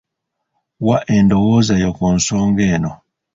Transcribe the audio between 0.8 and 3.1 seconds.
Wa endowooza yo ku nsonga eno.